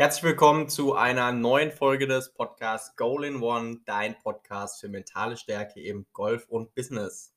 Herzlich 0.00 0.22
willkommen 0.22 0.70
zu 0.70 0.94
einer 0.94 1.30
neuen 1.30 1.70
Folge 1.70 2.06
des 2.06 2.32
Podcasts 2.32 2.96
Goal 2.96 3.22
in 3.22 3.42
One, 3.42 3.82
dein 3.84 4.16
Podcast 4.16 4.80
für 4.80 4.88
mentale 4.88 5.36
Stärke 5.36 5.78
im 5.82 6.06
Golf 6.14 6.48
und 6.48 6.74
Business. 6.74 7.34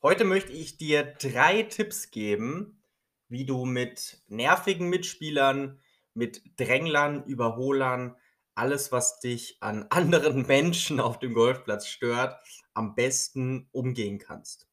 Heute 0.00 0.24
möchte 0.24 0.52
ich 0.52 0.78
dir 0.78 1.02
drei 1.02 1.64
Tipps 1.64 2.10
geben, 2.10 2.82
wie 3.28 3.44
du 3.44 3.66
mit 3.66 4.22
nervigen 4.26 4.88
Mitspielern, 4.88 5.82
mit 6.14 6.40
Dränglern, 6.56 7.24
Überholern, 7.24 8.16
alles, 8.54 8.90
was 8.90 9.20
dich 9.20 9.58
an 9.60 9.84
anderen 9.90 10.46
Menschen 10.46 10.98
auf 10.98 11.18
dem 11.18 11.34
Golfplatz 11.34 11.88
stört, 11.88 12.42
am 12.72 12.94
besten 12.94 13.68
umgehen 13.70 14.18
kannst. 14.18 14.66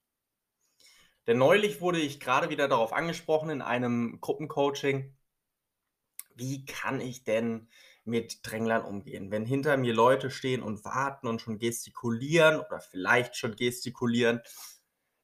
Denn 1.28 1.38
neulich 1.38 1.82
wurde 1.82 2.00
ich 2.00 2.22
gerade 2.22 2.50
wieder 2.50 2.70
darauf 2.70 2.94
angesprochen 2.94 3.50
in 3.50 3.62
einem 3.62 4.22
Gruppencoaching, 4.22 5.14
wie 6.36 6.66
kann 6.66 7.02
ich 7.02 7.24
denn 7.24 7.68
mit 8.04 8.40
Dränglern 8.44 8.84
umgehen? 8.84 9.32
Wenn 9.32 9.46
hinter 9.46 9.78
mir 9.78 9.94
Leute 9.94 10.32
stehen 10.32 10.64
und 10.64 10.84
warten 10.86 11.28
und 11.28 11.42
schon 11.42 11.60
gestikulieren 11.60 12.60
oder 12.60 12.80
vielleicht 12.80 13.38
schon 13.38 13.56
gestikulieren, 13.56 14.42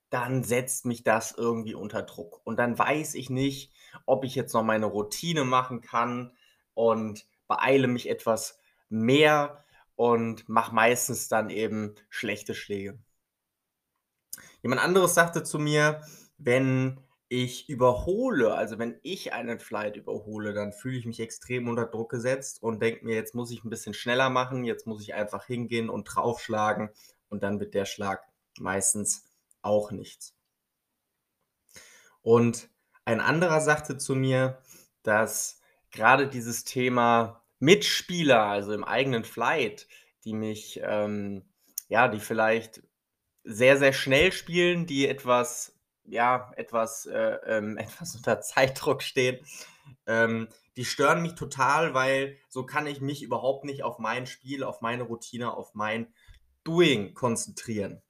dann 0.10 0.44
setzt 0.44 0.86
mich 0.86 1.04
das 1.04 1.34
irgendwie 1.34 1.76
unter 1.76 2.02
Druck. 2.04 2.42
Und 2.46 2.58
dann 2.58 2.78
weiß 2.78 3.16
ich 3.16 3.30
nicht, 3.30 3.74
ob 4.06 4.24
ich 4.24 4.36
jetzt 4.36 4.54
noch 4.54 4.64
meine 4.64 4.86
Routine 4.86 5.44
machen 5.44 5.82
kann 5.82 6.32
und 6.74 7.28
beeile 7.48 7.88
mich 7.88 8.10
etwas 8.10 8.60
mehr 8.90 9.66
und 9.96 10.48
mache 10.48 10.74
meistens 10.74 11.28
dann 11.28 11.50
eben 11.50 11.96
schlechte 12.10 12.54
Schläge. 12.54 13.00
Jemand 14.62 14.82
anderes 14.82 15.14
sagte 15.14 15.44
zu 15.44 15.60
mir, 15.60 16.02
wenn 16.38 17.00
ich 17.30 17.68
überhole, 17.68 18.54
also 18.54 18.80
wenn 18.80 19.00
ich 19.04 19.34
einen 19.34 19.60
Flight 19.60 19.98
überhole, 19.98 20.54
dann 20.54 20.72
fühle 20.72 20.98
ich 20.98 21.06
mich 21.06 21.20
extrem 21.20 21.68
unter 21.68 21.86
Druck 21.86 22.10
gesetzt 22.10 22.64
und 22.64 22.82
denke 22.82 23.06
mir, 23.06 23.16
jetzt 23.16 23.36
muss 23.36 23.52
ich 23.52 23.64
ein 23.64 23.70
bisschen 23.70 23.94
schneller 23.94 24.30
machen, 24.30 24.64
jetzt 24.64 24.88
muss 24.88 25.02
ich 25.02 25.14
einfach 25.14 25.46
hingehen 25.46 25.90
und 25.90 26.06
draufschlagen 26.06 26.90
und 27.30 27.44
dann 27.44 27.60
wird 27.60 27.74
der 27.74 27.86
Schlag 27.86 28.24
meistens 28.60 29.26
auch 29.62 29.92
nichts. 29.92 30.34
Und 32.22 32.70
ein 33.06 33.20
anderer 33.20 33.62
sagte 33.62 33.98
zu 33.98 34.16
mir, 34.16 34.62
dass 35.04 35.62
gerade 35.92 36.28
dieses 36.28 36.64
Thema 36.64 37.44
Mitspieler, 37.60 38.44
also 38.44 38.74
im 38.74 38.84
eigenen 38.84 39.24
Flight, 39.24 39.88
die 40.24 40.34
mich, 40.34 40.80
ähm, 40.84 41.46
ja, 41.88 42.08
die 42.08 42.20
vielleicht 42.20 42.84
sehr, 43.44 43.78
sehr 43.78 43.94
schnell 43.94 44.32
spielen, 44.32 44.86
die 44.86 45.08
etwas, 45.08 45.77
ja, 46.08 46.52
etwas, 46.56 47.06
äh, 47.06 47.38
ähm, 47.46 47.78
etwas 47.78 48.16
unter 48.16 48.42
Zeitdruck 48.42 49.04
stehen, 49.04 49.46
ähm, 50.06 50.48
die 50.76 50.86
stören 50.86 51.22
mich 51.22 51.36
total, 51.36 51.94
weil 51.94 52.38
so 52.50 52.66
kann 52.66 52.88
ich 52.88 53.02
mich 53.02 53.24
überhaupt 53.24 53.66
nicht 53.66 53.84
auf 53.84 54.00
mein 54.00 54.28
Spiel, 54.28 54.64
auf 54.64 54.82
meine 54.82 55.04
Routine, 55.04 55.54
auf 55.54 55.74
mein 55.74 56.14
Doing 56.64 57.14
konzentrieren. 57.14 58.02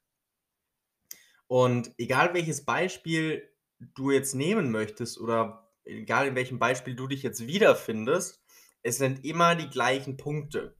Und 1.46 1.92
egal 1.96 2.34
welches 2.34 2.64
Beispiel 2.64 3.48
du 3.78 4.10
jetzt 4.10 4.34
nehmen 4.34 4.70
möchtest 4.70 5.18
oder 5.18 5.70
egal 5.84 6.26
in 6.26 6.34
welchem 6.34 6.58
Beispiel 6.58 6.94
du 6.94 7.06
dich 7.06 7.22
jetzt 7.22 7.46
wiederfindest, 7.46 8.42
es 8.82 8.98
sind 8.98 9.24
immer 9.24 9.54
die 9.54 9.70
gleichen 9.70 10.16
Punkte. 10.16 10.76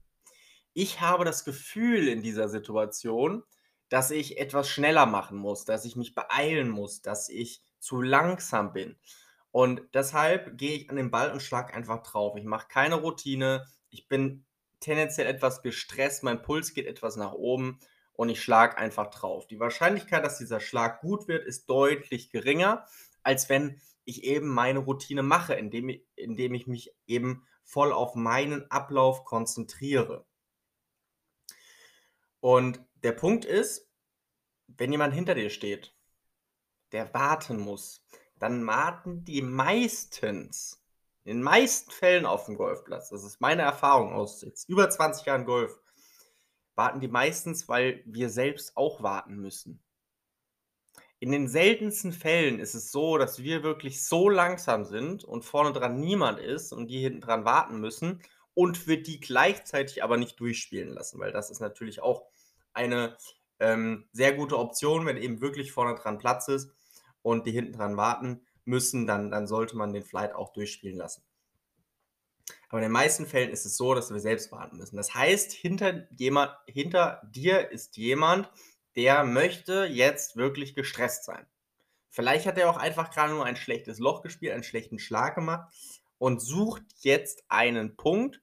Ich 0.73 1.01
habe 1.01 1.25
das 1.25 1.43
Gefühl 1.43 2.07
in 2.07 2.21
dieser 2.21 2.49
Situation, 2.49 3.43
dass 3.89 4.11
ich 4.11 4.37
etwas 4.37 4.69
schneller 4.69 5.05
machen 5.05 5.37
muss, 5.37 5.65
dass 5.65 5.85
ich 5.85 5.95
mich 5.95 6.15
beeilen 6.15 6.69
muss, 6.69 7.01
dass 7.01 7.29
ich 7.29 7.63
zu 7.79 8.01
langsam 8.01 8.73
bin. 8.73 8.97
Und 9.51 9.81
deshalb 9.93 10.57
gehe 10.57 10.75
ich 10.75 10.89
an 10.89 10.95
den 10.95 11.11
Ball 11.11 11.31
und 11.31 11.41
schlage 11.41 11.73
einfach 11.73 12.03
drauf. 12.03 12.35
Ich 12.37 12.45
mache 12.45 12.67
keine 12.67 12.95
Routine. 12.95 13.65
Ich 13.89 14.07
bin 14.07 14.45
tendenziell 14.79 15.27
etwas 15.27 15.61
gestresst, 15.61 16.23
mein 16.23 16.41
Puls 16.41 16.73
geht 16.73 16.85
etwas 16.85 17.15
nach 17.15 17.33
oben 17.33 17.79
und 18.13 18.29
ich 18.29 18.41
schlage 18.41 18.77
einfach 18.77 19.09
drauf. 19.09 19.47
Die 19.47 19.59
Wahrscheinlichkeit, 19.59 20.23
dass 20.23 20.37
dieser 20.37 20.59
Schlag 20.59 21.01
gut 21.01 21.27
wird, 21.27 21.45
ist 21.45 21.69
deutlich 21.69 22.31
geringer, 22.31 22.85
als 23.23 23.49
wenn 23.49 23.81
ich 24.05 24.23
eben 24.23 24.47
meine 24.47 24.79
Routine 24.79 25.23
mache, 25.23 25.53
indem, 25.53 25.99
indem 26.15 26.53
ich 26.53 26.67
mich 26.67 26.93
eben 27.07 27.45
voll 27.63 27.91
auf 27.91 28.15
meinen 28.15 28.69
Ablauf 28.71 29.25
konzentriere. 29.25 30.25
Und 32.39 32.81
der 33.03 33.11
Punkt 33.13 33.45
ist, 33.45 33.87
wenn 34.67 34.91
jemand 34.91 35.13
hinter 35.13 35.35
dir 35.35 35.49
steht, 35.49 35.93
der 36.91 37.13
warten 37.13 37.59
muss, 37.59 38.05
dann 38.37 38.65
warten 38.65 39.23
die 39.25 39.41
meistens, 39.41 40.81
in 41.23 41.37
den 41.37 41.43
meisten 41.43 41.91
Fällen 41.91 42.25
auf 42.25 42.45
dem 42.45 42.55
Golfplatz, 42.55 43.09
das 43.09 43.23
ist 43.23 43.41
meine 43.41 43.61
Erfahrung 43.61 44.13
aus 44.13 44.41
jetzt 44.41 44.69
über 44.69 44.89
20 44.89 45.25
Jahren 45.25 45.45
Golf, 45.45 45.79
warten 46.75 46.99
die 46.99 47.07
meistens, 47.09 47.67
weil 47.67 48.01
wir 48.05 48.29
selbst 48.29 48.77
auch 48.77 49.03
warten 49.03 49.35
müssen. 49.35 49.83
In 51.21 51.33
den 51.33 51.49
seltensten 51.49 52.13
Fällen 52.13 52.59
ist 52.59 52.75
es 52.75 52.91
so, 52.91 53.17
dass 53.17 53.43
wir 53.43 53.61
wirklich 53.61 54.05
so 54.05 54.29
langsam 54.29 54.85
sind 54.85 55.25
und 55.25 55.43
vorne 55.43 55.73
dran 55.73 55.99
niemand 55.99 56.39
ist 56.39 56.71
und 56.71 56.87
die 56.87 57.01
hinten 57.01 57.19
dran 57.19 57.43
warten 57.43 57.81
müssen 57.81 58.21
und 58.53 58.87
wir 58.87 59.03
die 59.03 59.19
gleichzeitig 59.19 60.01
aber 60.01 60.15
nicht 60.15 60.39
durchspielen 60.39 60.93
lassen, 60.93 61.19
weil 61.19 61.33
das 61.33 61.49
ist 61.49 61.59
natürlich 61.59 62.01
auch 62.01 62.25
eine 62.79 63.17
ähm, 63.59 64.07
sehr 64.13 64.33
gute 64.33 64.57
Option, 64.57 65.05
wenn 65.05 65.17
eben 65.17 65.41
wirklich 65.41 65.71
vorne 65.71 65.95
dran 65.95 66.17
Platz 66.17 66.47
ist 66.47 66.71
und 67.21 67.45
die 67.45 67.51
hinten 67.51 67.73
dran 67.73 67.97
warten 67.97 68.45
müssen, 68.63 69.05
dann, 69.05 69.29
dann 69.31 69.47
sollte 69.47 69.75
man 69.75 69.93
den 69.93 70.03
Flight 70.03 70.33
auch 70.33 70.53
durchspielen 70.53 70.97
lassen. 70.97 71.23
Aber 72.69 72.79
in 72.79 72.83
den 72.83 72.91
meisten 72.91 73.25
Fällen 73.25 73.49
ist 73.49 73.65
es 73.65 73.75
so, 73.75 73.93
dass 73.93 74.11
wir 74.11 74.19
selbst 74.19 74.51
warten 74.51 74.77
müssen. 74.77 74.95
Das 74.95 75.13
heißt, 75.13 75.51
hinter, 75.51 76.07
jemand, 76.11 76.51
hinter 76.67 77.21
dir 77.29 77.69
ist 77.71 77.97
jemand, 77.97 78.49
der 78.95 79.23
möchte 79.23 79.85
jetzt 79.85 80.37
wirklich 80.37 80.75
gestresst 80.75 81.25
sein. 81.25 81.45
Vielleicht 82.09 82.45
hat 82.45 82.57
er 82.57 82.69
auch 82.69 82.77
einfach 82.77 83.11
gerade 83.11 83.33
nur 83.33 83.45
ein 83.45 83.55
schlechtes 83.55 83.99
Loch 83.99 84.21
gespielt, 84.21 84.53
einen 84.53 84.63
schlechten 84.63 84.99
Schlag 84.99 85.35
gemacht 85.35 85.73
und 86.17 86.41
sucht 86.41 86.83
jetzt 86.99 87.43
einen 87.49 87.97
Punkt, 87.97 88.41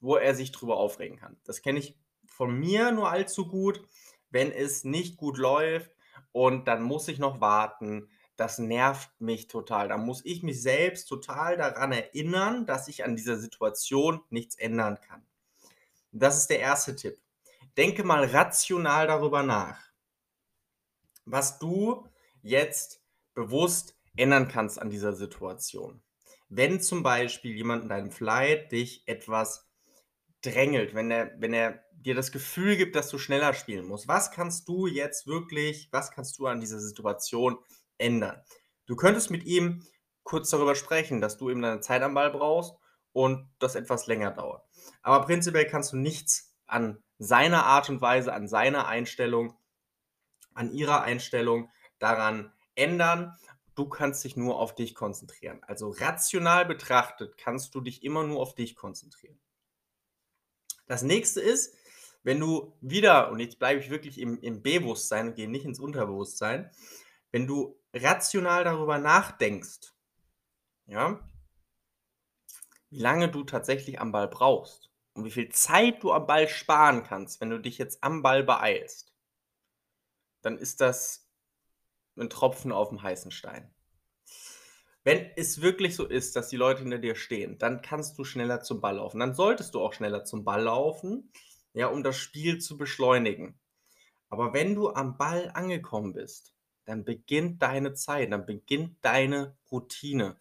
wo 0.00 0.16
er 0.16 0.34
sich 0.34 0.50
drüber 0.50 0.76
aufregen 0.76 1.18
kann. 1.18 1.36
Das 1.44 1.60
kenne 1.60 1.78
ich 1.78 1.98
von 2.40 2.58
mir 2.58 2.92
nur 2.92 3.10
allzu 3.10 3.46
gut, 3.46 3.82
wenn 4.30 4.52
es 4.52 4.84
nicht 4.84 5.16
gut 5.16 5.36
läuft 5.36 5.90
und 6.32 6.68
dann 6.68 6.82
muss 6.82 7.08
ich 7.08 7.18
noch 7.18 7.40
warten. 7.40 8.08
Das 8.36 8.58
nervt 8.58 9.10
mich 9.20 9.48
total. 9.48 9.88
Da 9.88 9.98
muss 9.98 10.24
ich 10.24 10.42
mich 10.42 10.62
selbst 10.62 11.06
total 11.06 11.56
daran 11.56 11.92
erinnern, 11.92 12.64
dass 12.64 12.88
ich 12.88 13.04
an 13.04 13.16
dieser 13.16 13.38
Situation 13.38 14.20
nichts 14.30 14.54
ändern 14.56 14.98
kann. 15.06 15.22
Das 16.12 16.38
ist 16.38 16.48
der 16.48 16.60
erste 16.60 16.96
Tipp 16.96 17.18
denke 17.76 18.04
mal 18.04 18.24
rational 18.24 19.06
darüber 19.06 19.42
nach, 19.42 19.78
was 21.24 21.58
du 21.58 22.06
jetzt 22.42 23.02
bewusst 23.34 23.96
ändern 24.16 24.48
kannst 24.48 24.78
an 24.78 24.90
dieser 24.90 25.14
Situation. 25.14 26.02
Wenn 26.48 26.80
zum 26.80 27.02
Beispiel 27.02 27.54
jemand 27.54 27.84
in 27.84 27.88
deinem 27.88 28.10
Flight 28.10 28.72
dich 28.72 29.06
etwas 29.06 29.70
drängelt, 30.42 30.94
wenn 30.94 31.10
er, 31.10 31.32
wenn 31.40 31.54
er 31.54 31.84
dir 32.02 32.14
das 32.14 32.32
Gefühl 32.32 32.76
gibt, 32.76 32.96
dass 32.96 33.08
du 33.08 33.18
schneller 33.18 33.54
spielen 33.54 33.86
musst, 33.86 34.08
was 34.08 34.30
kannst 34.30 34.68
du 34.68 34.86
jetzt 34.86 35.26
wirklich, 35.26 35.88
was 35.92 36.10
kannst 36.10 36.38
du 36.38 36.46
an 36.46 36.60
dieser 36.60 36.80
Situation 36.80 37.58
ändern? 37.98 38.42
Du 38.86 38.96
könntest 38.96 39.30
mit 39.30 39.44
ihm 39.44 39.84
kurz 40.22 40.50
darüber 40.50 40.74
sprechen, 40.74 41.20
dass 41.20 41.36
du 41.36 41.50
eben 41.50 41.62
deine 41.62 41.80
Zeit 41.80 42.02
am 42.02 42.14
Ball 42.14 42.30
brauchst 42.30 42.74
und 43.12 43.48
das 43.58 43.74
etwas 43.74 44.06
länger 44.06 44.30
dauert. 44.30 44.64
Aber 45.02 45.24
prinzipiell 45.26 45.66
kannst 45.66 45.92
du 45.92 45.96
nichts 45.96 46.54
an 46.66 47.02
seiner 47.18 47.66
Art 47.66 47.90
und 47.90 48.00
Weise, 48.00 48.32
an 48.32 48.48
seiner 48.48 48.86
Einstellung, 48.86 49.54
an 50.54 50.72
ihrer 50.72 51.02
Einstellung 51.02 51.70
daran 51.98 52.52
ändern. 52.74 53.36
Du 53.74 53.88
kannst 53.88 54.24
dich 54.24 54.36
nur 54.36 54.58
auf 54.58 54.74
dich 54.74 54.94
konzentrieren. 54.94 55.62
Also 55.64 55.90
rational 55.90 56.64
betrachtet 56.64 57.36
kannst 57.36 57.74
du 57.74 57.80
dich 57.80 58.02
immer 58.02 58.24
nur 58.24 58.40
auf 58.40 58.54
dich 58.54 58.74
konzentrieren. 58.74 59.38
Das 60.86 61.02
nächste 61.02 61.40
ist, 61.40 61.76
wenn 62.22 62.40
du 62.40 62.76
wieder, 62.80 63.30
und 63.30 63.40
jetzt 63.40 63.58
bleibe 63.58 63.80
ich 63.80 63.90
wirklich 63.90 64.18
im, 64.18 64.40
im 64.40 64.62
Bewusstsein 64.62 65.28
und 65.28 65.34
gehe 65.36 65.48
nicht 65.48 65.64
ins 65.64 65.80
Unterbewusstsein, 65.80 66.70
wenn 67.30 67.46
du 67.46 67.78
rational 67.94 68.64
darüber 68.64 68.98
nachdenkst, 68.98 69.92
ja, 70.86 71.20
wie 72.90 72.98
lange 72.98 73.30
du 73.30 73.44
tatsächlich 73.44 74.00
am 74.00 74.12
Ball 74.12 74.28
brauchst, 74.28 74.90
und 75.12 75.24
wie 75.24 75.30
viel 75.30 75.48
Zeit 75.50 76.02
du 76.02 76.12
am 76.12 76.26
Ball 76.26 76.48
sparen 76.48 77.02
kannst, 77.02 77.40
wenn 77.40 77.50
du 77.50 77.58
dich 77.58 77.78
jetzt 77.78 78.02
am 78.02 78.22
Ball 78.22 78.42
beeilst, 78.44 79.12
dann 80.42 80.56
ist 80.56 80.80
das 80.80 81.28
ein 82.16 82.30
Tropfen 82.30 82.72
auf 82.72 82.88
dem 82.88 83.02
heißen 83.02 83.30
Stein. 83.30 83.74
Wenn 85.02 85.30
es 85.36 85.62
wirklich 85.62 85.96
so 85.96 86.06
ist, 86.06 86.36
dass 86.36 86.48
die 86.48 86.56
Leute 86.56 86.82
hinter 86.82 86.98
dir 86.98 87.16
stehen, 87.16 87.58
dann 87.58 87.80
kannst 87.82 88.18
du 88.18 88.24
schneller 88.24 88.60
zum 88.60 88.80
Ball 88.80 88.96
laufen. 88.96 89.18
Dann 89.18 89.34
solltest 89.34 89.74
du 89.74 89.80
auch 89.80 89.94
schneller 89.94 90.24
zum 90.24 90.44
Ball 90.44 90.62
laufen, 90.62 91.32
ja, 91.72 91.88
um 91.88 92.02
das 92.02 92.16
Spiel 92.16 92.58
zu 92.58 92.76
beschleunigen. 92.76 93.58
Aber 94.28 94.52
wenn 94.52 94.74
du 94.74 94.90
am 94.90 95.16
Ball 95.18 95.50
angekommen 95.54 96.12
bist, 96.12 96.54
dann 96.84 97.04
beginnt 97.04 97.62
deine 97.62 97.94
Zeit, 97.94 98.32
dann 98.32 98.46
beginnt 98.46 98.98
deine 99.04 99.56
Routine. 99.70 100.38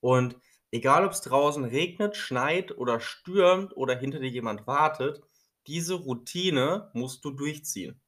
Und 0.00 0.36
Egal, 0.70 1.06
ob's 1.06 1.22
draußen 1.22 1.64
regnet, 1.64 2.16
schneit 2.16 2.76
oder 2.76 3.00
stürmt 3.00 3.74
oder 3.76 3.98
hinter 3.98 4.18
dir 4.18 4.28
jemand 4.28 4.66
wartet, 4.66 5.22
diese 5.66 5.94
Routine 5.94 6.90
musst 6.92 7.24
du 7.24 7.30
durchziehen. 7.30 8.00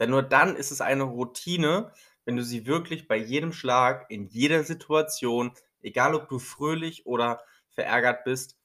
Denn 0.00 0.10
nur 0.10 0.22
dann 0.22 0.56
ist 0.56 0.72
es 0.72 0.80
eine 0.80 1.04
Routine, 1.04 1.92
wenn 2.24 2.36
du 2.36 2.42
sie 2.42 2.66
wirklich 2.66 3.06
bei 3.06 3.16
jedem 3.16 3.52
Schlag, 3.52 4.10
in 4.10 4.26
jeder 4.26 4.64
Situation, 4.64 5.52
egal 5.82 6.14
ob 6.14 6.28
du 6.28 6.38
fröhlich 6.40 7.06
oder 7.06 7.42
verärgert 7.68 8.24
bist, 8.24 8.58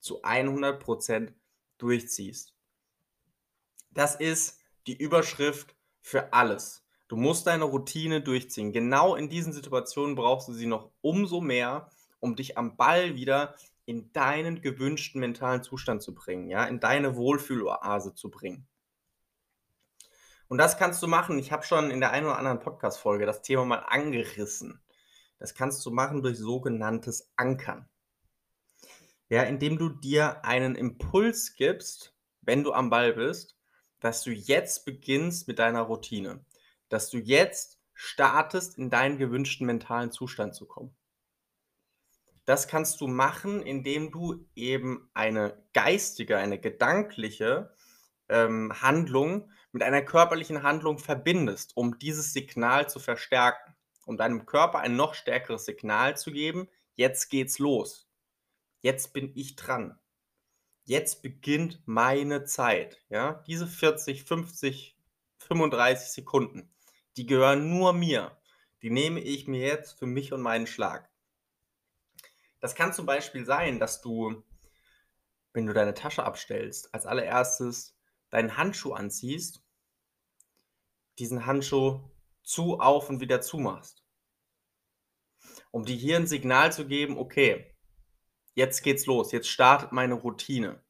zu 0.00 0.24
100% 0.24 1.34
durchziehst. 1.78 2.54
Das 3.90 4.14
ist 4.14 4.60
die 4.86 4.96
Überschrift 4.96 5.74
für 6.00 6.32
alles. 6.32 6.84
Du 7.08 7.16
musst 7.16 7.46
deine 7.46 7.64
Routine 7.64 8.20
durchziehen. 8.20 8.72
Genau 8.72 9.16
in 9.16 9.28
diesen 9.28 9.52
Situationen 9.52 10.14
brauchst 10.14 10.48
du 10.48 10.52
sie 10.52 10.66
noch 10.66 10.90
umso 11.00 11.40
mehr, 11.40 11.90
um 12.20 12.36
dich 12.36 12.56
am 12.56 12.76
Ball 12.76 13.16
wieder 13.16 13.56
in 13.84 14.12
deinen 14.12 14.60
gewünschten 14.60 15.20
mentalen 15.20 15.64
Zustand 15.64 16.02
zu 16.02 16.14
bringen, 16.14 16.48
ja, 16.48 16.64
in 16.64 16.78
deine 16.78 17.16
Wohlfühloase 17.16 18.14
zu 18.14 18.30
bringen. 18.30 18.68
Und 20.46 20.58
das 20.58 20.78
kannst 20.78 21.02
du 21.02 21.08
machen. 21.08 21.38
Ich 21.38 21.50
habe 21.50 21.64
schon 21.64 21.90
in 21.90 22.00
der 22.00 22.12
einen 22.12 22.26
oder 22.26 22.38
anderen 22.38 22.60
Podcast-Folge 22.60 23.26
das 23.26 23.42
Thema 23.42 23.64
mal 23.64 23.84
angerissen. 23.88 24.80
Das 25.38 25.54
kannst 25.54 25.84
du 25.86 25.90
machen 25.90 26.22
durch 26.22 26.38
sogenanntes 26.38 27.32
Ankern. 27.36 27.88
Ja, 29.28 29.42
indem 29.42 29.78
du 29.78 29.88
dir 29.88 30.44
einen 30.44 30.74
Impuls 30.74 31.54
gibst, 31.54 32.14
wenn 32.42 32.62
du 32.62 32.72
am 32.72 32.90
Ball 32.90 33.12
bist, 33.12 33.56
dass 34.00 34.22
du 34.22 34.30
jetzt 34.30 34.84
beginnst 34.84 35.48
mit 35.48 35.58
deiner 35.58 35.82
Routine. 35.82 36.44
Dass 36.88 37.10
du 37.10 37.18
jetzt 37.18 37.78
startest, 37.94 38.78
in 38.78 38.90
deinen 38.90 39.18
gewünschten 39.18 39.66
mentalen 39.66 40.10
Zustand 40.10 40.54
zu 40.54 40.66
kommen. 40.66 40.94
Das 42.46 42.66
kannst 42.66 43.00
du 43.00 43.06
machen, 43.06 43.62
indem 43.62 44.10
du 44.10 44.46
eben 44.54 45.10
eine 45.14 45.62
geistige, 45.74 46.38
eine 46.38 46.58
gedankliche 46.58 47.74
ähm, 48.28 48.72
Handlung 48.80 49.50
mit 49.72 49.82
einer 49.82 50.02
körperlichen 50.02 50.62
Handlung 50.62 50.98
verbindest, 50.98 51.76
um 51.76 51.98
dieses 51.98 52.32
Signal 52.32 52.88
zu 52.88 52.98
verstärken, 52.98 53.74
um 54.06 54.16
deinem 54.16 54.46
Körper 54.46 54.80
ein 54.80 54.96
noch 54.96 55.14
stärkeres 55.14 55.66
Signal 55.66 56.16
zu 56.16 56.32
geben, 56.32 56.68
jetzt 56.94 57.28
geht's 57.28 57.58
los. 57.58 58.08
Jetzt 58.80 59.12
bin 59.12 59.30
ich 59.34 59.56
dran. 59.56 59.98
Jetzt 60.90 61.22
beginnt 61.22 61.80
meine 61.86 62.42
Zeit. 62.42 63.00
Ja, 63.10 63.44
diese 63.46 63.68
40, 63.68 64.24
50, 64.24 64.98
35 65.36 66.10
Sekunden, 66.10 66.68
die 67.16 67.26
gehören 67.26 67.70
nur 67.70 67.92
mir. 67.92 68.36
Die 68.82 68.90
nehme 68.90 69.20
ich 69.20 69.46
mir 69.46 69.60
jetzt 69.60 69.96
für 70.00 70.06
mich 70.06 70.32
und 70.32 70.40
meinen 70.40 70.66
Schlag. 70.66 71.08
Das 72.58 72.74
kann 72.74 72.92
zum 72.92 73.06
Beispiel 73.06 73.44
sein, 73.44 73.78
dass 73.78 74.00
du, 74.00 74.42
wenn 75.52 75.66
du 75.66 75.72
deine 75.72 75.94
Tasche 75.94 76.24
abstellst, 76.24 76.92
als 76.92 77.06
allererstes 77.06 77.96
deinen 78.30 78.56
Handschuh 78.56 78.92
anziehst, 78.92 79.62
diesen 81.20 81.46
Handschuh 81.46 82.00
zu, 82.42 82.80
auf 82.80 83.08
und 83.08 83.20
wieder 83.20 83.40
zumachst. 83.40 84.04
Um 85.70 85.84
dir 85.84 85.94
hier 85.94 86.16
ein 86.16 86.26
Signal 86.26 86.72
zu 86.72 86.88
geben, 86.88 87.16
okay, 87.16 87.69
jetzt 88.54 88.82
geht's 88.82 89.06
los, 89.06 89.32
jetzt 89.32 89.48
startet 89.48 89.92
meine 89.92 90.14
Routine. 90.14 90.82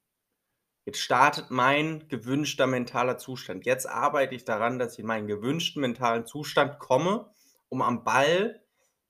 Jetzt 0.86 1.00
startet 1.00 1.50
mein 1.50 2.08
gewünschter 2.08 2.66
mentaler 2.66 3.18
Zustand. 3.18 3.66
Jetzt 3.66 3.86
arbeite 3.86 4.34
ich 4.34 4.44
daran, 4.44 4.78
dass 4.78 4.94
ich 4.94 5.00
in 5.00 5.06
meinen 5.06 5.28
gewünschten 5.28 5.80
mentalen 5.80 6.26
Zustand 6.26 6.78
komme, 6.78 7.32
um 7.68 7.82
am 7.82 8.02
Ball 8.02 8.64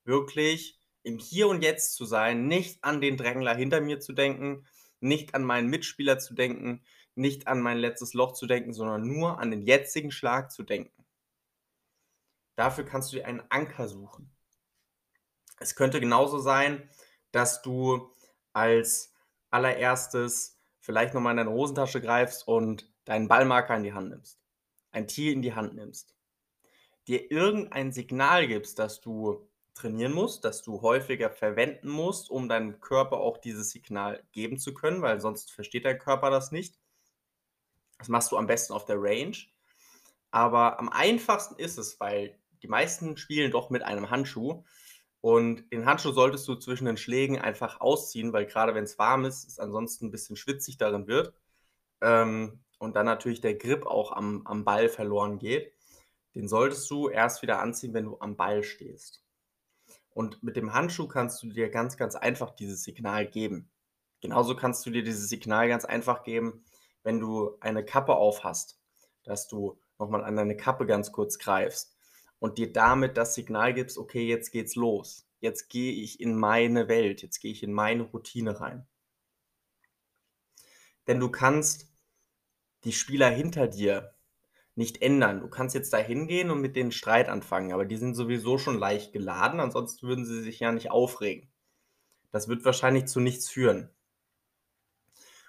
wirklich 0.04 0.80
im 1.02 1.18
Hier 1.18 1.48
und 1.48 1.62
Jetzt 1.62 1.94
zu 1.94 2.04
sein, 2.04 2.46
nicht 2.46 2.84
an 2.84 3.00
den 3.00 3.16
Drängler 3.16 3.54
hinter 3.54 3.80
mir 3.80 4.00
zu 4.00 4.12
denken, 4.12 4.66
nicht 5.00 5.34
an 5.34 5.44
meinen 5.44 5.68
Mitspieler 5.68 6.18
zu 6.18 6.34
denken, 6.34 6.84
nicht 7.14 7.46
an 7.46 7.60
mein 7.60 7.78
letztes 7.78 8.14
Loch 8.14 8.32
zu 8.32 8.46
denken, 8.46 8.72
sondern 8.72 9.06
nur 9.06 9.38
an 9.38 9.50
den 9.50 9.62
jetzigen 9.62 10.10
Schlag 10.10 10.50
zu 10.50 10.62
denken. 10.62 11.06
Dafür 12.56 12.84
kannst 12.84 13.12
du 13.12 13.16
dir 13.16 13.26
einen 13.26 13.42
Anker 13.48 13.88
suchen. 13.88 14.30
Es 15.58 15.74
könnte 15.74 16.00
genauso 16.00 16.38
sein, 16.38 16.90
dass 17.32 17.62
du 17.62 18.14
als 18.52 19.12
allererstes 19.50 20.60
vielleicht 20.78 21.14
nochmal 21.14 21.32
in 21.32 21.38
deine 21.38 21.50
Hosentasche 21.50 22.00
greifst 22.00 22.46
und 22.46 22.90
deinen 23.04 23.28
Ballmarker 23.28 23.76
in 23.76 23.82
die 23.82 23.92
Hand 23.92 24.10
nimmst, 24.10 24.40
ein 24.92 25.06
Tier 25.06 25.32
in 25.32 25.42
die 25.42 25.54
Hand 25.54 25.74
nimmst, 25.74 26.14
dir 27.06 27.30
irgendein 27.30 27.92
Signal 27.92 28.46
gibst, 28.46 28.78
dass 28.78 29.00
du 29.00 29.48
trainieren 29.74 30.12
musst, 30.12 30.44
dass 30.44 30.62
du 30.62 30.82
häufiger 30.82 31.30
verwenden 31.30 31.88
musst, 31.88 32.30
um 32.30 32.48
deinem 32.48 32.80
Körper 32.80 33.18
auch 33.18 33.38
dieses 33.38 33.70
Signal 33.70 34.22
geben 34.32 34.58
zu 34.58 34.74
können, 34.74 35.02
weil 35.02 35.20
sonst 35.20 35.52
versteht 35.52 35.84
dein 35.84 35.98
Körper 35.98 36.30
das 36.30 36.52
nicht. 36.52 36.78
Das 37.98 38.08
machst 38.08 38.32
du 38.32 38.36
am 38.36 38.46
besten 38.46 38.72
auf 38.72 38.84
der 38.84 38.96
Range. 39.00 39.36
Aber 40.30 40.78
am 40.78 40.88
einfachsten 40.88 41.56
ist 41.56 41.78
es, 41.78 41.98
weil 41.98 42.38
die 42.62 42.68
meisten 42.68 43.16
spielen 43.16 43.50
doch 43.50 43.70
mit 43.70 43.82
einem 43.82 44.10
Handschuh. 44.10 44.64
Und 45.20 45.70
den 45.70 45.84
Handschuh 45.84 46.12
solltest 46.12 46.48
du 46.48 46.54
zwischen 46.54 46.86
den 46.86 46.96
Schlägen 46.96 47.38
einfach 47.38 47.80
ausziehen, 47.80 48.32
weil 48.32 48.46
gerade 48.46 48.74
wenn 48.74 48.84
es 48.84 48.98
warm 48.98 49.24
ist, 49.24 49.46
es 49.46 49.58
ansonsten 49.58 50.06
ein 50.06 50.10
bisschen 50.10 50.36
schwitzig 50.36 50.78
darin 50.78 51.06
wird. 51.06 51.34
Ähm, 52.00 52.60
und 52.78 52.96
dann 52.96 53.06
natürlich 53.06 53.42
der 53.42 53.54
Grip 53.54 53.84
auch 53.84 54.12
am, 54.12 54.46
am 54.46 54.64
Ball 54.64 54.88
verloren 54.88 55.38
geht. 55.38 55.74
Den 56.34 56.48
solltest 56.48 56.90
du 56.90 57.08
erst 57.08 57.42
wieder 57.42 57.60
anziehen, 57.60 57.92
wenn 57.92 58.06
du 58.06 58.18
am 58.20 58.36
Ball 58.36 58.62
stehst. 58.62 59.22
Und 60.10 60.42
mit 60.42 60.56
dem 60.56 60.72
Handschuh 60.72 61.06
kannst 61.06 61.42
du 61.42 61.48
dir 61.48 61.68
ganz, 61.68 61.96
ganz 61.98 62.14
einfach 62.14 62.50
dieses 62.52 62.82
Signal 62.82 63.26
geben. 63.26 63.70
Genauso 64.22 64.56
kannst 64.56 64.84
du 64.86 64.90
dir 64.90 65.02
dieses 65.02 65.28
Signal 65.28 65.68
ganz 65.68 65.84
einfach 65.84 66.22
geben, 66.22 66.64
wenn 67.02 67.20
du 67.20 67.56
eine 67.60 67.84
Kappe 67.84 68.14
auf 68.14 68.44
hast, 68.44 68.80
dass 69.24 69.48
du 69.48 69.78
nochmal 69.98 70.24
an 70.24 70.36
deine 70.36 70.56
Kappe 70.56 70.86
ganz 70.86 71.12
kurz 71.12 71.38
greifst 71.38 71.99
und 72.40 72.58
dir 72.58 72.72
damit 72.72 73.16
das 73.16 73.34
Signal 73.34 73.72
gibst, 73.72 73.98
okay, 73.98 74.26
jetzt 74.26 74.50
geht's 74.50 74.74
los. 74.74 75.28
Jetzt 75.38 75.68
gehe 75.68 75.92
ich 75.92 76.20
in 76.20 76.36
meine 76.36 76.88
Welt, 76.88 77.22
jetzt 77.22 77.38
gehe 77.38 77.52
ich 77.52 77.62
in 77.62 77.72
meine 77.72 78.02
Routine 78.02 78.60
rein. 78.60 78.86
Denn 81.06 81.20
du 81.20 81.30
kannst 81.30 81.92
die 82.84 82.92
Spieler 82.92 83.30
hinter 83.30 83.68
dir 83.68 84.14
nicht 84.74 85.02
ändern. 85.02 85.40
Du 85.40 85.48
kannst 85.48 85.74
jetzt 85.74 85.92
da 85.92 85.98
hingehen 85.98 86.50
und 86.50 86.60
mit 86.60 86.76
denen 86.76 86.92
Streit 86.92 87.28
anfangen, 87.28 87.72
aber 87.72 87.84
die 87.84 87.96
sind 87.96 88.14
sowieso 88.14 88.58
schon 88.58 88.78
leicht 88.78 89.12
geladen, 89.12 89.60
ansonsten 89.60 90.08
würden 90.08 90.24
sie 90.24 90.40
sich 90.40 90.60
ja 90.60 90.72
nicht 90.72 90.90
aufregen. 90.90 91.50
Das 92.30 92.48
wird 92.48 92.64
wahrscheinlich 92.64 93.06
zu 93.06 93.20
nichts 93.20 93.48
führen. 93.48 93.90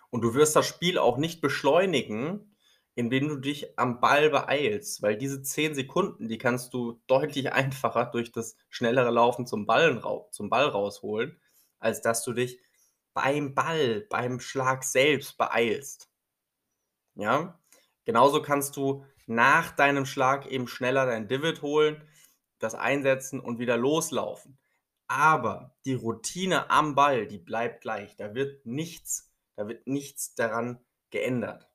Und 0.09 0.21
du 0.21 0.33
wirst 0.33 0.55
das 0.55 0.67
Spiel 0.67 0.97
auch 0.97 1.17
nicht 1.17 1.39
beschleunigen, 1.39 2.50
indem 2.95 3.29
du 3.29 3.37
dich 3.37 3.77
am 3.79 3.99
Ball 3.99 4.29
beeilst, 4.29 5.01
weil 5.01 5.17
diese 5.17 5.41
10 5.41 5.75
Sekunden, 5.75 6.27
die 6.27 6.37
kannst 6.37 6.73
du 6.73 7.01
deutlich 7.07 7.51
einfacher 7.53 8.05
durch 8.05 8.31
das 8.31 8.55
schnellere 8.69 9.11
Laufen 9.11 9.47
zum 9.47 9.65
Ball, 9.65 10.01
zum 10.31 10.49
Ball 10.49 10.67
rausholen, 10.67 11.39
als 11.79 12.01
dass 12.01 12.23
du 12.23 12.33
dich 12.33 12.59
beim 13.13 13.53
Ball, 13.55 14.01
beim 14.09 14.39
Schlag 14.39 14.83
selbst 14.83 15.37
beeilst. 15.37 16.09
Ja? 17.15 17.59
Genauso 18.05 18.41
kannst 18.41 18.75
du 18.77 19.05
nach 19.27 19.71
deinem 19.71 20.05
Schlag 20.05 20.47
eben 20.47 20.67
schneller 20.67 21.05
dein 21.05 21.27
Divid 21.27 21.61
holen, 21.61 22.03
das 22.59 22.75
einsetzen 22.75 23.39
und 23.39 23.59
wieder 23.59 23.77
loslaufen. 23.77 24.57
Aber 25.07 25.75
die 25.85 25.93
Routine 25.93 26.69
am 26.69 26.95
Ball, 26.95 27.27
die 27.27 27.37
bleibt 27.37 27.81
gleich. 27.81 28.15
Da 28.15 28.33
wird 28.33 28.65
nichts, 28.65 29.29
da 29.55 29.67
wird 29.67 29.87
nichts 29.87 30.35
daran 30.35 30.79
geändert. 31.09 31.70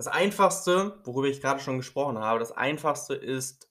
Das 0.00 0.06
einfachste, 0.06 0.98
worüber 1.04 1.28
ich 1.28 1.42
gerade 1.42 1.60
schon 1.60 1.76
gesprochen 1.76 2.20
habe, 2.20 2.38
das 2.38 2.52
einfachste 2.52 3.12
ist 3.12 3.70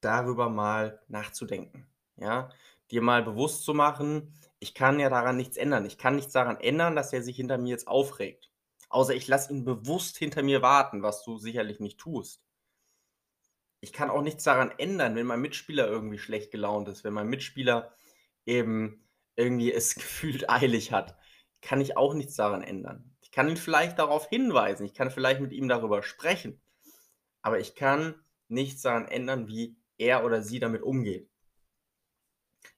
darüber 0.00 0.48
mal 0.48 1.00
nachzudenken. 1.06 1.86
Ja, 2.16 2.50
dir 2.90 3.02
mal 3.02 3.22
bewusst 3.22 3.62
zu 3.62 3.72
machen, 3.72 4.34
ich 4.58 4.74
kann 4.74 4.98
ja 4.98 5.08
daran 5.10 5.36
nichts 5.36 5.56
ändern. 5.56 5.86
Ich 5.86 5.96
kann 5.96 6.16
nichts 6.16 6.32
daran 6.32 6.56
ändern, 6.56 6.96
dass 6.96 7.12
er 7.12 7.22
sich 7.22 7.36
hinter 7.36 7.56
mir 7.56 7.68
jetzt 7.68 7.86
aufregt. 7.86 8.50
Außer 8.88 9.14
ich 9.14 9.28
lasse 9.28 9.52
ihn 9.52 9.64
bewusst 9.64 10.18
hinter 10.18 10.42
mir 10.42 10.60
warten, 10.60 11.04
was 11.04 11.22
du 11.22 11.38
sicherlich 11.38 11.78
nicht 11.78 12.00
tust. 12.00 12.42
Ich 13.78 13.92
kann 13.92 14.10
auch 14.10 14.22
nichts 14.22 14.42
daran 14.42 14.72
ändern, 14.76 15.14
wenn 15.14 15.26
mein 15.28 15.40
Mitspieler 15.40 15.86
irgendwie 15.86 16.18
schlecht 16.18 16.50
gelaunt 16.50 16.88
ist, 16.88 17.04
wenn 17.04 17.12
mein 17.12 17.28
Mitspieler 17.28 17.94
eben 18.44 19.08
irgendwie 19.36 19.72
es 19.72 19.94
gefühlt 19.94 20.50
eilig 20.50 20.90
hat, 20.90 21.16
kann 21.60 21.80
ich 21.80 21.96
auch 21.96 22.12
nichts 22.12 22.34
daran 22.34 22.64
ändern. 22.64 23.13
Ich 23.34 23.36
kann 23.36 23.48
ihn 23.48 23.56
vielleicht 23.56 23.98
darauf 23.98 24.28
hinweisen, 24.28 24.86
ich 24.86 24.94
kann 24.94 25.10
vielleicht 25.10 25.40
mit 25.40 25.52
ihm 25.52 25.66
darüber 25.66 26.04
sprechen, 26.04 26.62
aber 27.42 27.58
ich 27.58 27.74
kann 27.74 28.14
nichts 28.46 28.82
daran 28.82 29.08
ändern, 29.08 29.48
wie 29.48 29.76
er 29.98 30.24
oder 30.24 30.40
sie 30.40 30.60
damit 30.60 30.82
umgeht. 30.82 31.28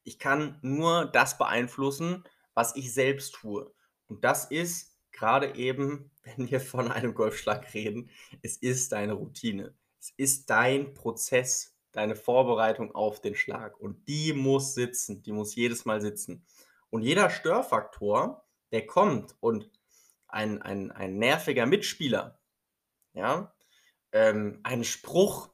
Ich 0.03 0.19
kann 0.19 0.59
nur 0.63 1.05
das 1.05 1.37
beeinflussen, 1.37 2.25
was 2.55 2.75
ich 2.75 2.95
selbst 2.95 3.35
tue. 3.35 3.71
Und 4.07 4.25
das 4.25 4.47
ist 4.47 4.97
gerade 5.13 5.57
eben, 5.57 6.11
wenn 6.25 6.51
wir 6.51 6.63
von 6.63 6.91
einem 6.91 7.13
Golfschlag 7.13 7.75
reden, 7.75 8.09
es 8.41 8.57
ist 8.57 8.93
deine 8.93 9.13
Routine. 9.13 9.75
Es 10.01 10.15
ist 10.17 10.49
dein 10.49 10.95
Prozess, 10.95 11.77
deine 11.93 12.17
Vorbereitung 12.17 12.95
auf 12.95 13.21
den 13.21 13.35
Schlag. 13.35 13.79
Und 13.79 14.09
die 14.09 14.33
muss 14.33 14.73
sitzen, 14.73 15.23
die 15.23 15.33
muss 15.33 15.55
jedes 15.55 15.85
Mal 15.85 16.01
sitzen. 16.01 16.47
Und 16.89 17.03
jeder 17.03 17.29
Störfaktor, 17.29 18.43
der 18.73 18.87
kommt 18.87 19.37
und 19.41 19.71
ein 20.29 20.63
ein 20.63 20.91
ein 20.93 21.19
nerviger 21.19 21.67
Mitspieler, 21.67 22.39
ja, 23.15 23.55
ähm, 24.13 24.61
ein 24.65 24.85
Spruch, 24.85 25.51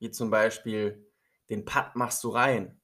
wie 0.00 0.10
zum 0.12 0.30
Beispiel: 0.30 1.06
„Den 1.50 1.64
Putt 1.66 1.94
machst 1.96 2.24
du 2.24 2.30
rein“ 2.30 2.80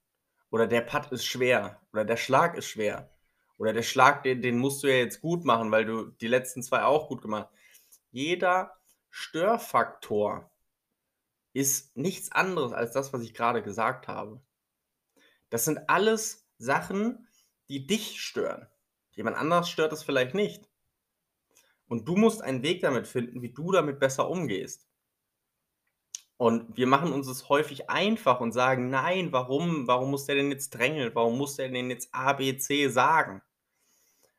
oder 0.51 0.67
„Der 0.69 0.83
Putt 0.83 1.13
ist 1.13 1.27
schwer“ 1.27 1.81
oder 1.93 2.05
„Der 2.07 2.17
Schlag 2.19 2.57
ist 2.59 2.69
schwer“ 2.69 3.11
oder 3.59 3.73
„Der 3.75 3.83
Schlag, 3.85 4.23
den 4.25 4.43
den 4.43 4.59
musst 4.59 4.83
du 4.85 4.89
ja 4.89 4.97
jetzt 4.97 5.21
gut 5.23 5.45
machen, 5.45 5.71
weil 5.73 5.87
du 5.87 6.07
die 6.07 6.29
letzten 6.29 6.63
2 6.63 6.85
auch 6.85 7.09
gut 7.09 7.23
gemacht“ 7.23 7.49
Jeder 8.13 8.79
Störfaktor 9.11 10.51
ist 11.53 11.97
nichts 11.97 12.33
anderes 12.33 12.73
als 12.73 12.91
das, 12.93 13.13
was 13.13 13.23
ich 13.23 13.35
grade 13.35 13.63
gesagt 13.63 14.09
habe. 14.09 14.41
Das 15.51 15.67
sind 15.67 15.91
alles 15.91 16.47
Sachen, 16.57 17.29
die 17.69 17.87
dich 17.87 18.23
stören. 18.23 18.69
Jemand 19.13 19.37
anderes 19.37 19.69
stört 19.69 19.93
das 19.93 20.03
vielleicht 20.03 20.35
nicht. 20.35 20.70
Und 21.91 22.09
du 22.09 22.17
musst 22.17 22.41
einen 22.43 22.63
Weg 22.63 22.81
damit 22.81 23.07
finden, 23.07 23.43
wie 23.43 23.53
du 23.53 23.71
damit 23.71 24.01
besser 24.01 24.31
umgehst. 24.31 24.89
Und 26.39 26.77
wir 26.77 26.89
machen 26.89 27.13
uns 27.13 27.29
es 27.29 27.49
häufig 27.49 27.89
einfach 27.89 28.41
und 28.41 28.51
sagen: 28.51 28.91
„Nein, 28.91 29.31
warum? 29.31 29.87
Warum 29.87 30.11
muss 30.11 30.25
der 30.27 30.35
denn 30.35 30.51
jetzt 30.51 30.71
drängeln? 30.71 31.15
Warum 31.15 31.39
muss 31.39 31.55
der 31.55 31.69
denn 31.69 31.89
jetzt 31.89 32.09
A, 32.13 32.33
B, 32.33 32.57
C 32.57 32.89
sagen?“ 32.89 33.43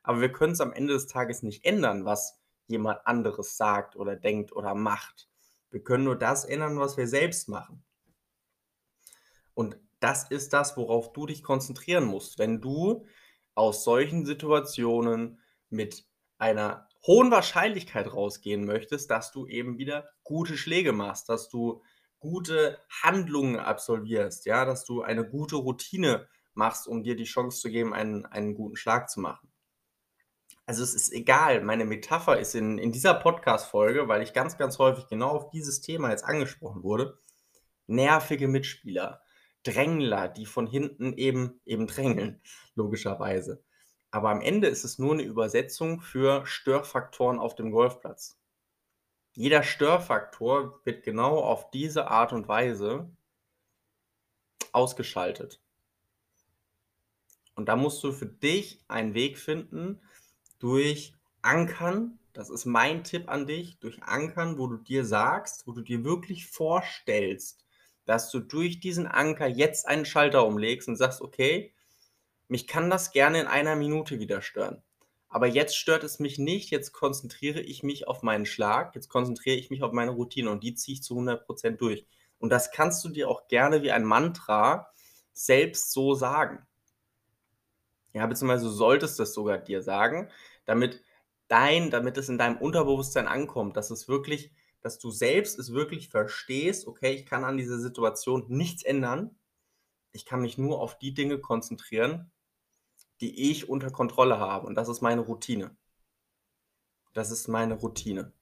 Aber 0.03 0.21
wir 0.21 0.31
können's 0.31 0.61
am 0.61 0.73
Ende 0.73 0.93
des 0.93 1.07
Tages 1.07 1.41
nicht 1.41 1.65
ändern, 1.65 2.05
was 2.05 2.39
jemand 2.67 3.05
anderes 3.07 3.57
sagt 3.57 3.95
oder 3.95 4.15
denkt 4.15 4.51
oder 4.51 4.75
macht. 4.75 5.27
Wir 5.71 5.83
können 5.83 6.03
nur 6.03 6.15
das 6.19 6.45
ändern, 6.45 6.79
was 6.79 6.97
wir 6.97 7.07
selbst 7.07 7.49
machen. 7.49 7.83
Und 9.53 9.77
das 9.99 10.29
ist 10.29 10.53
das, 10.53 10.77
worauf 10.77 11.13
du 11.13 11.25
dich 11.25 11.43
konzentrieren 11.43 12.05
musst, 12.05 12.39
wenn 12.39 12.61
du 12.61 13.05
aus 13.55 13.83
solchen 13.83 14.25
Situationen 14.25 15.39
mit 15.69 16.05
einer 16.37 16.87
hohen 17.05 17.31
Wahrscheinlichkeit 17.31 18.13
rausgehen 18.13 18.65
möchtest, 18.65 19.09
dass 19.09 19.31
du 19.31 19.47
eben 19.47 19.77
wieder 19.77 20.09
gute 20.23 20.57
Schläge 20.57 20.91
machst, 20.91 21.29
dass 21.29 21.49
du 21.49 21.83
gute 22.19 22.77
Handlungen 23.01 23.57
absolvierst, 23.57 24.45
ja, 24.45 24.65
dass 24.65 24.85
du 24.85 25.01
eine 25.01 25.27
gute 25.27 25.55
Routine 25.55 26.27
machst, 26.53 26.87
um 26.87 27.03
dir 27.03 27.15
die 27.15 27.23
Chance 27.23 27.59
zu 27.59 27.69
geben, 27.69 27.93
einen 27.93 28.25
einen 28.25 28.53
guten 28.53 28.75
Schlag 28.75 29.09
zu 29.09 29.19
machen. 29.19 29.51
Also, 30.67 30.83
es 30.83 30.93
ist 30.93 31.11
egal, 31.11 31.63
meine 31.63 31.85
Metapher 31.85 32.39
ist 32.39 32.53
in 32.55 32.77
in 32.77 32.91
dieser 32.91 33.15
Podcast-Folge, 33.15 34.07
weil 34.07 34.21
ich 34.21 34.33
ganz, 34.33 34.57
ganz 34.57 34.77
häufig 34.77 35.07
genau 35.07 35.29
auf 35.29 35.49
dieses 35.49 35.81
Thema 35.81 36.11
jetzt 36.11 36.23
angesprochen 36.23 36.83
wurde, 36.83 37.17
nervige 37.87 38.47
Mitspieler, 38.47 39.23
Drängler, 39.63 40.27
die 40.27 40.45
von 40.45 40.67
hinten 40.67 41.13
eben 41.13 41.59
eben 41.65 41.87
drängeln, 41.87 42.41
logischerweise. 42.75 43.63
Aber 44.13 44.29
am 44.29 44.41
Ende 44.41 44.67
ist 44.67 44.83
es 44.83 44.99
nur 44.99 45.15
'ne 45.15 45.23
Übersetzung 45.23 46.01
für 46.01 46.45
Störfaktoren 46.45 47.39
auf 47.39 47.55
dem 47.55 47.71
Golfplatz. 47.71 48.37
Jeder 49.35 49.63
Störfaktor 49.63 50.81
wird 50.83 51.03
genau 51.03 51.39
auf 51.39 51.69
diese 51.71 52.07
Art 52.11 52.33
und 52.33 52.49
Weise 52.49 53.09
ausgeschaltet. 54.73 55.59
Und 57.57 57.67
da 57.69 57.75
musst 57.75 58.03
du 58.03 58.11
für 58.11 58.25
dich 58.25 58.79
einen 58.87 59.13
Weg 59.13 59.37
finden 59.37 59.99
durch 60.59 61.13
Ankern, 61.41 62.19
das 62.33 62.49
ist 62.49 62.65
mein 62.65 63.03
Tipp 63.03 63.29
an 63.29 63.45
dich, 63.47 63.79
durch 63.79 64.01
Ankern, 64.03 64.57
wo 64.57 64.67
du 64.67 64.77
dir 64.77 65.05
sagst 65.05 65.67
wo 65.67 65.73
du 65.73 65.81
dir 65.81 66.03
wirklich 66.03 66.47
vorstellst, 66.47 67.65
dass 68.05 68.31
du 68.31 68.39
durch 68.39 68.79
diesen 68.79 69.07
Anker 69.07 69.47
jetzt 69.47 69.87
einen 69.87 70.05
Schalter 70.05 70.45
umlegst 70.45 70.87
und 70.87 70.95
sagst: 70.95 71.21
„Okay, 71.21 71.73
mich 72.51 72.67
kann 72.67 72.89
das 72.91 73.11
gerne 73.11 73.41
in 73.41 73.47
einer 73.47 73.75
Minute 73.75 74.19
wieder 74.19 74.41
stören. 74.43 74.83
Aber 75.29 75.47
jetzt 75.47 75.77
stört 75.77 76.03
es 76.03 76.19
mich 76.19 76.37
nicht, 76.39 76.71
jetzt 76.71 76.91
konzentriere 76.93 77.61
ich 77.61 77.83
mich 77.83 78.07
auf 78.07 78.23
meinen 78.23 78.45
Schlag, 78.45 78.95
jetzt 78.95 79.09
konzentriere 79.09 79.57
ich 79.57 79.69
mich 79.71 79.83
auf 79.83 79.93
meine 79.93 80.11
Routine 80.11 80.51
und 80.51 80.63
die 80.63 80.75
ziehe 80.75 80.95
ich 80.95 81.03
zu 81.03 81.15
100 81.15 81.47
% 81.47 81.81
durch.“ 81.81 82.05
Und 82.39 82.51
das 82.51 82.71
kannst 82.71 83.03
du 83.05 83.09
dir 83.09 83.29
auch 83.29 83.47
gerne 83.47 83.83
wie 83.83 83.91
ein 83.91 84.05
Mantra 84.05 84.87
selbst 85.33 85.91
so 85.93 86.13
sagen. 86.15 86.67
Ja, 88.15 88.25
beziehungsweise 88.27 88.69
solltest 88.69 89.19
das 89.19 89.33
sogar 89.33 89.57
dir 89.57 89.81
sagen, 89.81 90.29
damit 90.65 91.01
dein 91.47 91.91
damit 91.91 92.17
es 92.17 92.29
in 92.29 92.37
deinem 92.37 92.57
Unterbewusstsein 92.57 93.27
ankommt, 93.27 93.77
dass 93.77 93.89
es 93.91 94.07
wirklich 94.07 94.51
dass 94.81 94.97
du 94.97 95.11
selbst 95.11 95.59
es 95.59 95.73
wirklich 95.73 96.09
verstehst: 96.09 96.87
„Okay, 96.87 97.13
ich 97.13 97.25
kann 97.25 97.43
an 97.45 97.57
dieser 97.57 97.79
Situation 97.79 98.45
nichts 98.49 98.83
ändern. 98.83 99.37
Ich 100.13 100.25
kann 100.25 100.41
mich 100.41 100.57
nur 100.57 100.81
auf 100.81 100.97
die 100.99 101.13
Dinge 101.13 101.39
konzentrieren, 101.39 102.31
die 103.21 103.51
ich 103.51 103.69
unter 103.69 103.91
Kontrolle 103.91 104.39
habe 104.39 104.67
und 104.67 104.75
das 104.75 104.89
ist 104.89 105.01
meine 105.01 105.21
Routine.“ 105.21 105.75
Das 107.13 107.31
ist 107.31 107.47
meine 107.47 107.75
Routine 107.75 108.33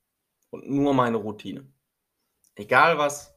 und 0.50 0.70
nur 0.70 0.94
meine 0.94 1.18
Routine. 1.18 1.72
Egal, 2.56 2.98
was 2.98 3.36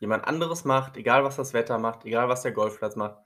jemand 0.00 0.24
anderes 0.26 0.64
macht, 0.64 0.96
egal, 0.96 1.24
was 1.24 1.36
das 1.36 1.52
Wetter 1.52 1.78
macht, 1.78 2.04
egal, 2.04 2.28
was 2.28 2.42
der 2.42 2.52
Golfplatz 2.52 2.96
macht. 2.96 3.18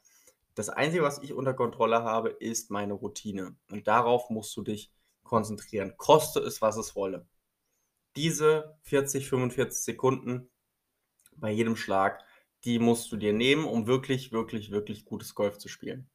Das 0.54 0.68
Einzige, 0.68 1.02
was 1.02 1.22
ich 1.22 1.32
unter 1.32 1.54
Kontrolle 1.54 2.02
habe, 2.04 2.30
ist 2.30 2.70
meine 2.70 2.92
Routine 2.94 3.56
und 3.70 3.88
darauf 3.88 4.30
musst 4.30 4.56
du 4.56 4.62
dich 4.62 4.92
konzentrieren, 5.22 5.96
koste 5.96 6.40
es, 6.40 6.60
was 6.60 6.76
es 6.76 6.94
wolle. 6.94 7.26
Diese 8.16 8.76
40, 8.82 9.28
45 9.28 9.82
Sekunden 9.82 10.50
bei 11.36 11.50
jedem 11.50 11.76
Schlag, 11.76 12.22
die 12.64 12.78
musst 12.78 13.10
du 13.10 13.16
dir 13.16 13.32
nehmen, 13.32 13.64
um 13.64 13.86
wirklich, 13.86 14.32
wirklich, 14.32 14.70
wirklich 14.70 15.04
gutes 15.06 15.34
Golf 15.34 15.58
zu 15.58 15.68
spielen. 15.68 16.08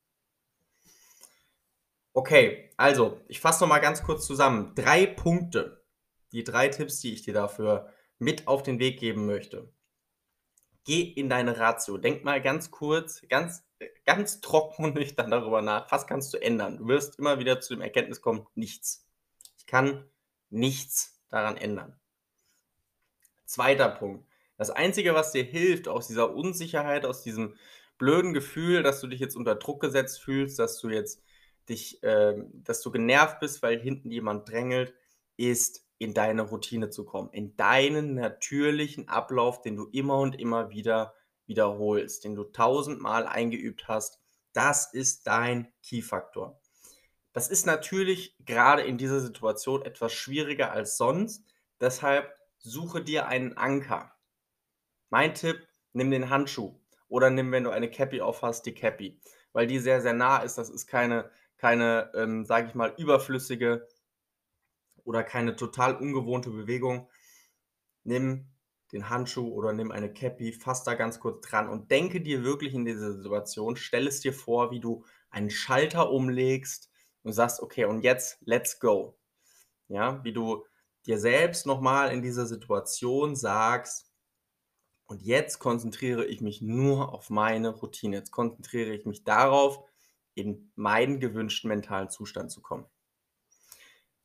Okay, 2.17 2.71
also, 2.77 3.21
ich 3.27 3.39
fasse 3.39 3.63
noch 3.63 3.69
mal 3.69 3.77
ganz 3.77 4.01
kurz 4.01 4.25
zusammen. 4.25 4.73
3 4.73 5.05
Punkte, 5.05 5.83
die 6.31 6.43
3 6.43 6.67
Tipps, 6.69 6.99
die 6.99 7.13
ich 7.13 7.21
dir 7.21 7.35
dafür 7.35 7.93
mit 8.17 8.47
auf 8.47 8.63
den 8.63 8.79
Weg 8.79 8.99
geben 8.99 9.27
möchte. 9.27 9.71
Geh 10.85 11.01
in 11.01 11.29
deine 11.29 11.59
Ratio. 11.59 11.97
Denk 11.97 12.23
mal 12.23 12.41
ganz 12.41 12.71
kurz, 12.71 13.21
ganz 13.29 13.63
ganz 14.05 14.41
trocken 14.41 14.85
und 14.85 14.95
nüchtern 14.95 15.29
darüber 15.29 15.61
nach, 15.61 15.91
was 15.91 16.07
kannst 16.07 16.33
du 16.33 16.41
ändern? 16.41 16.77
Du 16.77 16.87
wirst 16.87 17.19
immer 17.19 17.37
wieder 17.39 17.61
zu 17.61 17.75
dem 17.75 17.81
Erkenntnis 17.81 18.21
kommen: 18.21 18.47
„Nichts. 18.55 19.05
Ich 19.57 19.67
kann 19.67 20.03
nichts 20.49 21.21
daran 21.29 21.57
ändern.“ 21.57 21.99
2. 23.45 23.75
Punkt: 23.89 24.25
Das 24.57 24.69
Einzige, 24.69 25.13
was 25.13 25.31
dir 25.31 25.43
hilft 25.43 25.87
aus 25.87 26.07
dieser 26.07 26.33
Unsicherheit, 26.33 27.05
aus 27.05 27.21
diesem 27.21 27.55
blöden 27.97 28.33
Gefühl, 28.33 28.83
dass 28.83 29.01
du 29.01 29.07
dich 29.07 29.19
jetzt 29.19 29.35
unter 29.35 29.55
Druck 29.55 29.81
gesetzt 29.81 30.21
fühlst, 30.21 30.59
dass 30.59 30.79
du 30.79 30.89
jetzt 30.89 31.21
dich 31.69 31.99
ähm, 32.03 32.51
dass 32.53 32.81
du 32.81 32.91
genervt 32.91 33.39
bist, 33.39 33.61
weil 33.61 33.79
hinten 33.79 34.11
jemand 34.11 34.49
drängelt, 34.49 34.93
ist, 35.37 35.87
in 35.99 36.13
deine 36.13 36.43
Routine 36.43 36.89
zu 36.89 37.05
kommen, 37.05 37.29
in 37.31 37.55
deinen 37.55 38.13
natürlichen 38.13 39.07
Ablauf, 39.09 39.61
den 39.61 39.75
du 39.75 39.87
immer 39.91 40.19
und 40.19 40.39
immer 40.39 40.69
wieder 40.69 41.15
wiederholst, 41.47 42.23
den 42.23 42.35
du 42.35 42.43
tausendmal 42.43 43.25
eingeübt 43.25 43.87
hast. 43.87 44.19
Das 44.53 44.93
ist 44.93 45.25
dein 45.27 45.71
Key-Faktor. 45.81 46.59
Das 47.33 47.49
ist 47.49 47.65
natürlich 47.65 48.35
grade 48.45 48.83
in 48.83 48.97
dieser 48.97 49.19
Situation 49.19 49.83
etwas 49.83 50.13
schwieriger 50.13 50.71
als 50.71 50.97
sonst, 50.97 51.45
deshalb 51.79 52.35
suche 52.57 53.03
dir 53.03 53.27
einen 53.27 53.55
Anker. 53.57 54.11
Mein 55.09 55.35
Tipp: 55.35 55.67
Nimm 55.93 56.11
den 56.11 56.29
Handschuh 56.29 56.79
oder 57.07 57.29
nimm, 57.29 57.51
wenn 57.51 57.63
du 57.63 57.69
eine 57.69 57.89
Cappy 57.89 58.21
auf 58.21 58.41
hast, 58.41 58.65
die 58.65 58.73
Cappy, 58.73 59.19
weil 59.53 59.67
die 59.67 59.79
sehr, 59.79 60.01
sehr 60.01 60.13
nah 60.13 60.39
ist. 60.39 60.57
Das 60.57 60.69
ist 60.69 60.87
keine 60.87 61.29
keine, 61.57 62.11
ähm, 62.15 62.45
sage 62.45 62.67
ich 62.67 62.75
mal, 62.75 62.93
überflüssige 62.97 63.87
oder 65.03 65.23
keine 65.23 65.55
total 65.55 65.95
ungewohnte 65.95 66.49
Bewegung. 66.51 67.09
Nimm 68.03 68.47
den 68.93 69.09
Handschuh 69.09 69.49
oder 69.53 69.73
nimm 69.73 69.91
eine 69.91 70.13
Cappy, 70.13 70.53
fass 70.53 70.83
da 70.83 70.95
ganz 70.95 71.19
kurz 71.19 71.47
dran 71.47 71.69
und 71.69 71.91
denke 71.91 72.21
dir 72.21 72.43
wirklich 72.43 72.73
in 72.73 72.85
dieser 72.85 73.13
Situation 73.13 73.75
stell 73.75 74.07
es 74.07 74.21
dir 74.21 74.33
vor, 74.33 74.71
wie 74.71 74.79
du 74.79 75.05
einen 75.29 75.49
Schalter 75.49 76.11
umlegst 76.11 76.89
und 77.23 77.33
sagst: 77.33 77.61
„Okay, 77.61 77.85
und 77.85 78.01
jetzt 78.03 78.39
let's 78.45 78.79
go.“ 78.79 79.17
Ja, 79.89 80.23
wie 80.25 80.33
du 80.33 80.65
dir 81.07 81.19
selbst 81.19 81.65
noch 81.67 81.81
mal 81.81 82.11
in 82.11 82.21
dieser 82.23 82.47
Situation 82.47 83.35
sagst: 83.35 84.11
„Und 85.07 85.21
jetzt 85.23 85.59
konzentriere 85.59 86.25
ich 86.25 86.41
mich 86.41 86.61
nur 86.61 87.13
auf 87.13 87.29
meine 87.29 87.69
Routine. 87.69 88.17
Jetzt 88.17 88.31
konzentriere 88.31 88.93
ich 88.93 89.05
mich 89.05 89.23
darauf, 89.23 89.83
in 90.37 90.71
meinen 90.75 91.19
gewünschten 91.19 91.67
mentalen 91.67 92.09
Zustand 92.09 92.51
zu 92.51 92.61
kommen.“ 92.61 92.85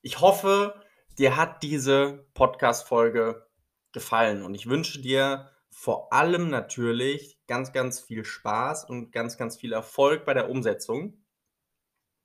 Ich 0.02 0.21
hoffe, 0.21 0.75
dir 1.19 1.37
hat 1.37 1.62
diese 1.62 2.26
Podcast-Folge 2.35 3.47
gefallen 3.92 4.42
und 4.42 4.54
ich 4.54 4.69
wünsche 4.69 5.00
dir 5.00 5.50
vor 5.71 6.12
allem 6.12 6.50
natürlich 6.50 7.38
ganz, 7.47 7.73
ganz 7.73 8.00
viel 8.00 8.25
Spaß 8.25 8.85
und 8.85 9.11
ganz, 9.11 9.38
ganz 9.38 9.57
viel 9.57 9.73
Erfolg 9.73 10.25
bei 10.25 10.35
der 10.35 10.50
Umsetzung. 10.50 11.25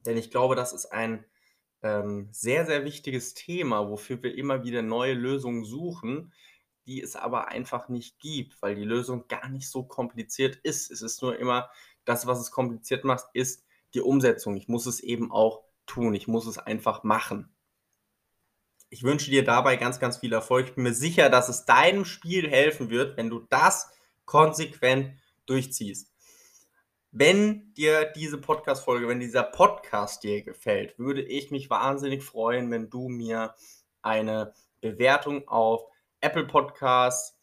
Denn 0.06 0.18
ich 0.18 0.30
glaube, 0.32 0.56
das 0.56 0.74
ist 0.74 0.88
ein, 0.88 1.26
ähm, 1.82 2.30
sehr, 2.32 2.66
sehr 2.66 2.84
wichtiges 2.84 3.34
Thema, 3.34 3.90
wofür 3.90 4.22
wir 4.22 4.36
immer 4.36 4.64
wieder 4.64 4.82
neue 4.82 5.14
Lösungen 5.14 5.64
suchen, 5.64 6.34
die 6.86 7.02
es 7.02 7.16
aber 7.16 7.50
einfach 7.50 7.90
nicht 7.90 8.20
gibt, 8.20 8.62
weil 8.62 8.76
die 8.76 8.84
Lösung 8.84 9.28
gar 9.28 9.50
nicht 9.50 9.70
so 9.70 9.84
kompliziert 9.84 10.56
ist. 10.58 10.90
Es 10.90 11.02
ist 11.02 11.22
nur 11.22 11.38
immer 11.38 11.70
das, 12.06 12.26
was 12.26 12.40
es 12.40 12.52
kompliziert 12.52 13.04
macht, 13.04 13.26
ist 13.34 13.67
die 13.94 14.02
Umsetzung. 14.02 14.56
Ich 14.58 14.68
muss 14.68 14.86
es 14.86 15.00
eben 15.00 15.32
auch 15.32 15.64
tun. 15.86 16.14
Ich 16.14 16.28
muss 16.28 16.46
es 16.46 16.58
einfach 16.58 17.04
machen. 17.04 17.50
Ich 18.90 19.04
wünsche 19.04 19.32
dir 19.32 19.44
dabei 19.44 19.76
ganz, 19.76 20.00
ganz 20.00 20.18
viel 20.18 20.32
Erfolg. 20.34 20.68
Ich 20.68 20.76
bin 20.76 20.84
mir 20.84 20.94
sicher, 20.94 21.30
dass 21.30 21.50
es 21.50 21.66
deinem 21.66 22.06
Spiel 22.06 22.50
helfen 22.50 22.90
wird, 22.90 23.18
wenn 23.18 23.30
du 23.30 23.40
das 23.50 23.92
konsequent 24.26 25.20
durchziehst. 25.46 26.12
Wenn 27.12 27.74
dir 27.74 28.06
diese 28.06 28.38
Podcast-Folge, 28.38 29.08
wenn 29.08 29.20
dieser 29.20 29.44
Podcast 29.44 30.24
dir 30.24 30.44
gefällt, 30.44 31.00
würde 31.00 31.22
ich 31.22 31.52
mich 31.52 31.70
wahnsinnig 31.70 32.24
freuen, 32.24 32.70
wenn 32.70 32.90
du 32.90 33.10
mir 33.10 33.56
eine 34.02 34.54
Bewertung 34.82 35.48
auf 35.48 35.86
Apple 36.22 36.46
Podcasts 36.46 37.38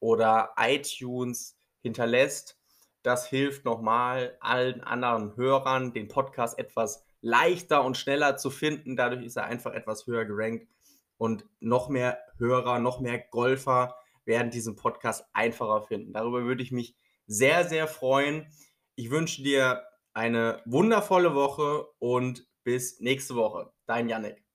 oder 0.00 0.54
iTunes 0.56 1.56
hinterlässt. 1.82 2.57
Das 3.02 3.28
hilft 3.28 3.64
nochmal 3.64 4.36
allen 4.40 4.82
anderen 4.82 5.36
Hörern, 5.36 5.92
den 5.92 6.08
Podcast 6.08 6.58
etwas 6.58 7.04
leichter 7.20 7.84
und 7.84 7.96
schneller 7.96 8.36
zu 8.36 8.50
finden. 8.50 8.96
Dadurch 8.96 9.24
ist 9.24 9.36
er 9.36 9.44
einfach 9.44 9.72
etwas 9.72 10.06
höher 10.06 10.24
gerankt 10.24 10.68
und 11.16 11.44
noch 11.60 11.88
mehr 11.88 12.18
Hörer, 12.38 12.78
noch 12.78 13.00
mehr 13.00 13.18
Golfer 13.18 13.96
werden 14.24 14.50
diesen 14.50 14.76
Podcast 14.76 15.24
einfacher 15.32 15.82
finden. 15.82 16.12
Darüber 16.12 16.44
würde 16.44 16.62
ich 16.62 16.70
mich 16.70 16.94
sehr, 17.26 17.64
sehr 17.64 17.88
freuen. 17.88 18.46
Ich 18.94 19.10
wünsche 19.10 19.42
dir 19.42 19.84
eine 20.12 20.62
wundervolle 20.66 21.34
Woche 21.34 21.86
und 21.98 22.46
bis 22.64 23.00
nächste 23.00 23.34
Woche. 23.34 23.72
Dein 23.86 24.08
Yannick. 24.08 24.47